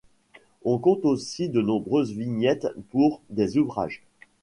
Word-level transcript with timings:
On 0.65 0.79
compte 0.79 1.05
aussi 1.05 1.47
de 1.47 1.61
nombreuses 1.61 2.11
vignettes 2.17 2.65
pour 2.89 3.21
des 3.29 3.59
ouvrages. 3.59 4.01